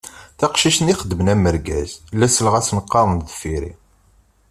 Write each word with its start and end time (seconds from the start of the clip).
Taqcict-nni 0.39 0.91
ixedmen 0.93 1.31
am 1.33 1.47
urgaz, 1.49 1.89
I 1.97 1.99
asen-selleɣ 2.27 2.63
qqaren 2.85 3.19
deffir-i. 3.27 3.71